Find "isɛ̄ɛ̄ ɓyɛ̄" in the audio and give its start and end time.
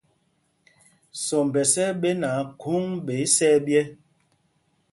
3.25-3.83